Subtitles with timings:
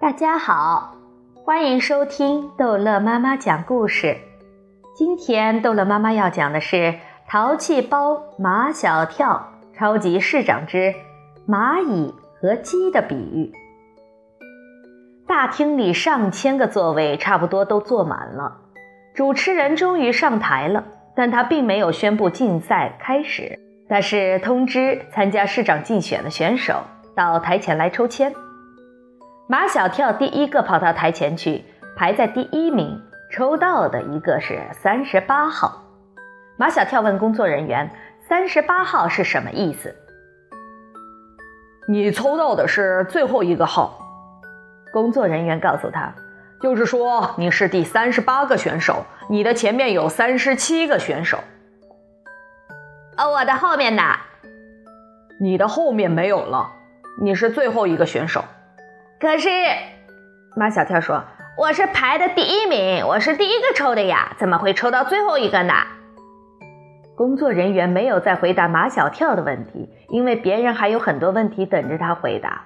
[0.00, 0.94] 大家好，
[1.44, 4.16] 欢迎收听逗乐妈妈讲故事。
[4.96, 6.76] 今天逗乐妈妈要讲的是
[7.28, 10.94] 《淘气包马小跳超级市长之
[11.46, 13.52] 蚂蚁和鸡的比喻》。
[15.28, 18.56] 大厅里上千个座位差不多都坐满了，
[19.14, 20.82] 主持人终于上台了，
[21.14, 28.32] 但他并没有宣布竞赛开始，但是通知参加市长竞选的选手到台前来抽签。
[29.50, 31.64] 马小跳第一个跑到台前去，
[31.96, 35.82] 排在第一名，抽到的一个是三十八号。
[36.56, 37.90] 马小跳问工作人员
[38.28, 39.92] ：“三十八号是什么意思？”
[41.88, 43.98] 你抽到的是最后一个号。
[44.92, 46.14] 工作人员告诉他
[46.62, 51.38] ：“就是说你是第三十八个选手，你的前面有三十七个选手。”
[53.18, 54.02] 哦，我的后面呢？
[55.40, 56.70] 你的后面没有了，
[57.20, 58.44] 你是最后一个选手。
[59.20, 59.50] 可是，
[60.56, 61.22] 马小跳说
[61.58, 65.74] ：“我是排的第一名，我是第一个抽的呀，怎么会抽到最后一个呢？”
[67.18, 72.62] 工作人员没有再回答马小跳的问题，因为别人还有很多问题等着他回答。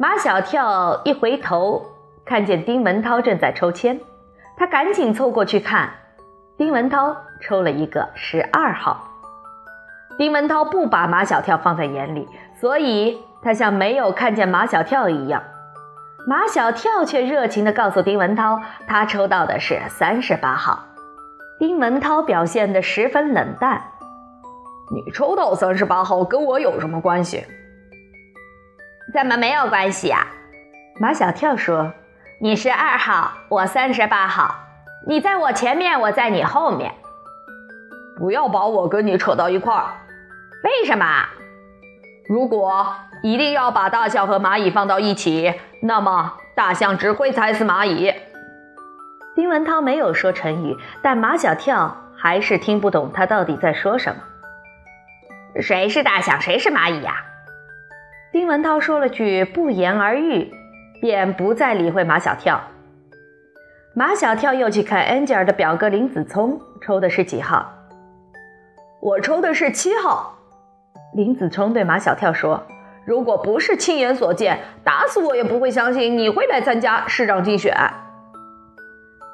[0.00, 1.86] 马小跳一回头，
[2.26, 4.00] 看见丁文涛正在抽签，
[4.56, 5.90] 他赶紧凑过去看，
[6.58, 9.06] 丁文涛抽了一个十二号。
[10.18, 12.28] 丁文涛不把马小跳放在眼里，
[12.60, 13.22] 所以。
[13.42, 15.42] 他像没有看见马小跳一样，
[16.26, 20.84] 马小跳却热情地告诉丁文涛，他抽到的是三十八号。
[21.58, 23.82] 丁文涛表现得十分冷淡
[24.92, 27.46] ：“你抽到三十八号跟我有什么关系
[29.12, 30.26] ？”“怎么没有关系啊？”
[31.00, 31.92] 马小跳说
[32.40, 34.54] ：“你是二号，我三十八号，
[35.06, 36.92] 你在我前面，我在你后面。
[38.18, 39.84] 不要把我跟你扯到一块儿。
[40.62, 41.06] 为什么？
[42.28, 42.86] 如果……”
[43.22, 48.12] 一定要把大象和蚂蚁放到一起，那么大象只会踩死蚂蚁。
[49.36, 54.22] 丁文涛没有说成语，但马小跳还是听不懂他到底在说什么。
[55.60, 57.14] 谁是大象，谁是蚂蚁呀？
[58.32, 60.52] 丁文涛说了句不言而喻，
[61.00, 62.60] 便不再理会马小跳。
[63.94, 67.72] 马小跳又去看 Angel 的表哥林子聪抽的是几号？
[69.00, 70.38] 我抽的是七号。
[71.14, 72.62] 林子聪对马小跳说。
[73.06, 77.74] 如果不是亲眼所见，打死我也不会相信你会来参加市长竞选。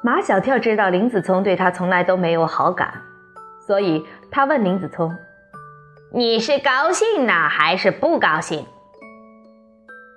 [0.01, 3.01] 马小跳知道林子聪对他从来都没有好感，
[3.65, 5.13] 所以他问林子聪
[6.13, 8.65] ：“你是高兴呢，还是不高兴？”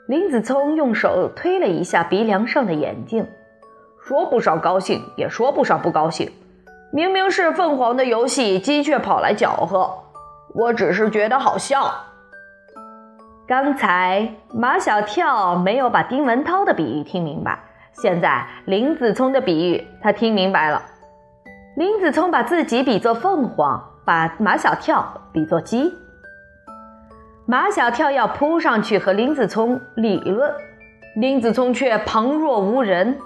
[0.06, 3.27] 林子聪用手推了一下鼻梁上的眼镜，
[4.06, 6.31] 说不上高兴，也说不上不高兴。
[6.93, 9.91] 明明是凤凰的游戏，鸡却跑来搅和，
[10.55, 11.93] 我只是觉得好笑。
[13.50, 17.59] 刚才马小跳没有把丁文涛的比喻听明白，
[17.94, 20.81] 现在林子聪的比喻他听明白了。
[21.75, 25.93] 林子聪把自己比作凤凰，把马小跳比作鸡。
[27.44, 30.55] 马小跳要扑上去和林子聪理论，
[31.16, 33.19] 林子聪却旁若无人，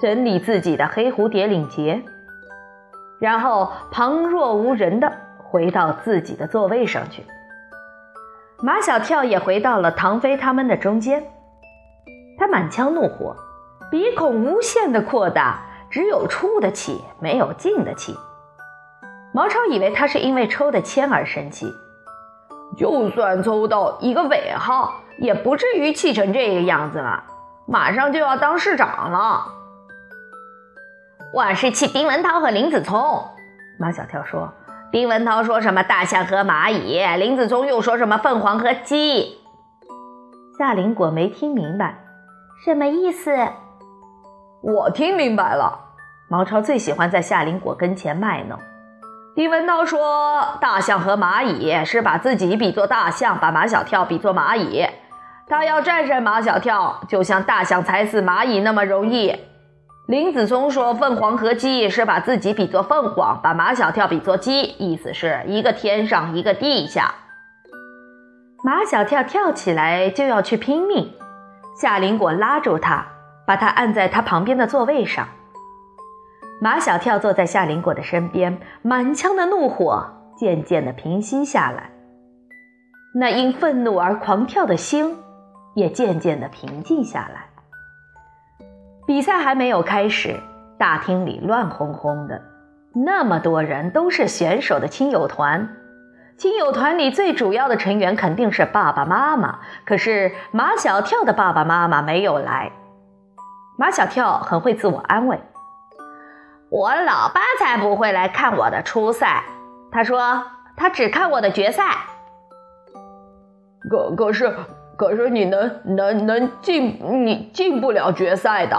[0.00, 2.02] 整理自己的黑蝴蝶领结，
[3.18, 7.22] 然后旁若无人的回到自己的座位上去。
[8.62, 11.22] 马小跳也回到了唐飞他们的中间，
[12.38, 13.36] 他满腔怒火，
[13.90, 18.16] 鼻孔无限的扩大，只有出的气，没有进的气。
[19.34, 21.70] 毛超以为他是因为抽的签而生气，
[22.78, 27.24] 就算抽到一个尾号，也不至于气成这个样子了。
[27.66, 29.44] 马上就要当市长了，
[31.34, 33.22] 我是气丁文涛和林子聪。
[33.78, 34.50] 马小跳说。
[34.96, 39.36] 丁文涛说什么大象和蚂蚁，林子聪又说什么凤凰和鸡。
[40.58, 41.98] 夏林果没听明白，
[42.64, 43.30] 什么意思？
[44.62, 45.78] 我听明白了。
[46.30, 48.58] 毛超最喜欢在夏林果跟前卖弄。
[49.34, 54.86] 丁文涛说大象和蚂蚁是把自己比作大象，把马小跳比作蚂蚁。
[55.46, 59.36] 他要战胜马小跳，就像大象踩死蚂蚁那么容易。
[60.06, 67.12] 林子聪说：“凤凰和鸡是把自己比作凤凰，把马小跳比作鸡，意思是一个天上，一个地下。”
[68.62, 71.12] 马小跳跳起来就要去拼命，
[71.80, 73.04] 夏林果拉住他，
[73.48, 75.26] 把他按在他旁边的座位上。
[76.60, 80.06] 马小跳坐在夏林果的身边，满腔的怒火
[80.36, 81.90] 渐渐地平息下来，
[83.16, 85.16] 那因愤怒而狂跳的心
[85.74, 87.48] 也渐渐地平静下来。
[89.06, 90.40] 比赛还没有开始，
[90.78, 92.42] 大厅里乱哄哄的，
[92.92, 95.76] 那么多人都是选手的亲友团，
[96.36, 102.72] 亲友团里最主要的成员肯定是爸爸妈妈，可是马小跳的爸爸妈妈没有来。
[103.78, 105.40] 马小跳很会自我安慰
[106.68, 109.44] ：“我老爸才不会来看我的初赛。”
[109.92, 110.44] 他说
[110.76, 111.84] ：“他只看我的决赛。”
[113.88, 114.52] 可可是
[114.96, 118.76] 可是你能能能进你进不了决赛的。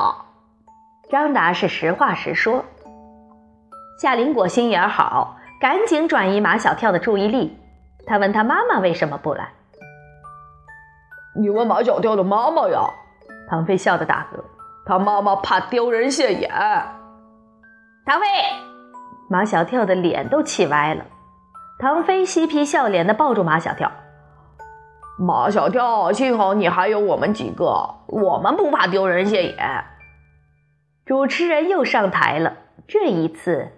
[1.09, 2.65] 张达是实话实说。
[4.01, 7.57] 夏林果心眼好，赶紧转移马小跳的注意力。
[8.05, 9.49] 他问他妈妈为什么不来。
[11.35, 12.81] 你问马小跳的妈妈呀？
[13.49, 14.43] 唐飞笑的打嗝。
[14.85, 16.49] 他妈妈怕丢人现眼。
[18.05, 18.25] 唐飞，
[19.29, 21.05] 马小跳的脸都气歪了。
[21.79, 23.91] 唐飞嬉皮笑脸的抱住马小跳。
[25.19, 29.83] 马小跳，幸好你还有我们几个，我们不怕丢人现眼。
[31.07, 33.69] 主持人又上台了，这一次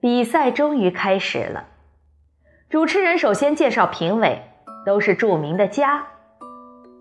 [0.00, 1.64] 比赛终于开始了。
[2.70, 4.42] 主持人首先介绍评委，
[4.86, 6.06] 都是著名的家，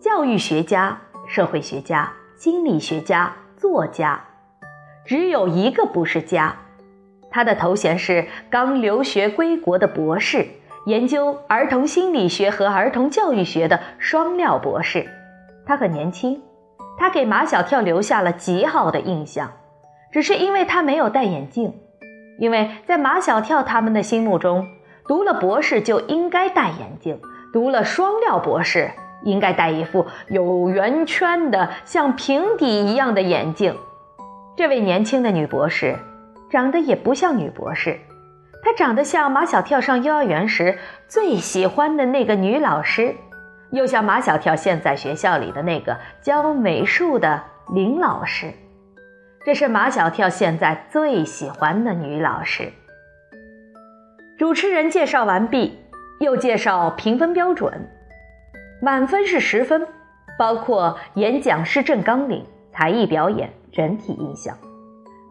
[0.02, 4.26] 教育学家、社会学家、心理学家、作家，
[5.06, 6.56] 只有一个不是家，
[7.30, 10.48] 他的头衔是刚留学归国的博士。
[10.86, 15.08] 研究儿童心理学和儿童教育学的双料博士，
[15.66, 16.42] 他很年轻，
[16.98, 19.50] 他给马小跳留下了极好的印象，
[20.12, 21.74] 只是因为他没有戴眼镜，
[22.38, 24.68] 因为在马小跳他们的心目中，
[25.08, 27.18] 读了博士就应该戴眼镜，
[27.54, 28.92] 读了双料博士
[29.24, 33.74] 应该戴一副有圆圈的像平底一样的眼镜。
[34.58, 35.98] 这位年轻的女博士，
[36.52, 37.98] 长得也不像女博士。
[38.64, 43.14] 她长得像马小跳上幼儿园时最喜欢的那个女老师，
[43.72, 47.44] 又像马小跳现在学校里的那个教美术的
[47.74, 48.54] 林老师。
[49.46, 52.72] 这是马小跳现在最喜欢的女老师。
[54.38, 55.78] 主持人介绍完毕，
[56.20, 57.90] 又介绍评分标准，
[58.82, 59.86] 满分是十分，
[60.40, 64.58] 包括演讲施政纲领、才艺表演、整体印象。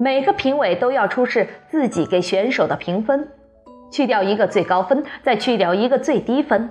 [0.02, 3.28] 每个评委都要出示自己给选手的评分，
[3.88, 6.69] 去掉一个最高分，再去掉一个最低分，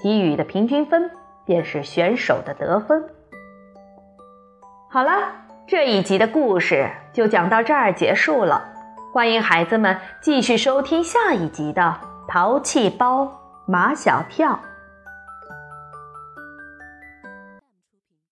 [0.00, 1.10] 其余的平均分
[1.44, 3.04] 便是选手的得分。
[4.90, 5.10] 好了，
[5.66, 8.64] 这一集的故事就讲到这儿结束了。
[9.12, 11.82] 欢迎孩子们继续收听下一集的
[12.26, 13.30] 《淘气包
[13.66, 14.50] 马小跳》。